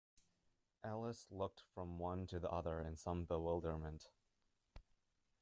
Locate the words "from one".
1.75-2.25